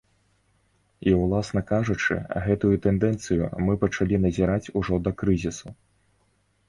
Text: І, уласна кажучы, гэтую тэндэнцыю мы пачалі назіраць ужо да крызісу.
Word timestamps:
І, 1.09 1.11
уласна 1.23 1.61
кажучы, 1.71 2.17
гэтую 2.45 2.73
тэндэнцыю 2.85 3.51
мы 3.67 3.77
пачалі 3.87 4.15
назіраць 4.25 4.71
ужо 4.83 4.93
да 5.09 5.15
крызісу. 5.21 5.67